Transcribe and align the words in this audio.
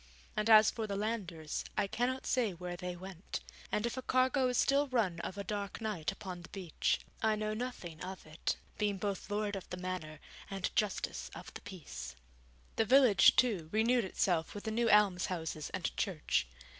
And 0.35 0.49
as 0.49 0.71
for 0.71 0.87
the 0.87 0.95
landers, 0.95 1.63
I 1.77 1.85
cannot 1.85 2.25
say 2.25 2.53
where 2.53 2.75
they 2.75 2.95
went; 2.95 3.39
and 3.71 3.85
if 3.85 3.97
a 3.97 4.01
cargo 4.01 4.47
is 4.47 4.57
still 4.57 4.87
run 4.87 5.19
of 5.19 5.37
a 5.37 5.43
dark 5.43 5.79
night 5.79 6.11
upon 6.11 6.41
the 6.41 6.49
beach, 6.49 7.01
I 7.21 7.35
know 7.35 7.53
nothing 7.53 8.01
of 8.03 8.25
it, 8.25 8.55
being 8.79 8.97
both 8.97 9.29
Lord 9.29 9.55
of 9.55 9.69
the 9.69 9.77
Manor 9.77 10.19
and 10.49 10.75
Justice 10.75 11.29
of 11.35 11.53
the 11.53 11.61
Peace. 11.61 12.15
The 12.77 12.85
village, 12.85 13.35
too, 13.35 13.69
renewed 13.71 14.03
itself 14.03 14.55
with 14.55 14.63
the 14.63 14.71
new 14.71 14.89
almshouses 14.89 15.69
and 15.69 15.95
church. 15.97 16.47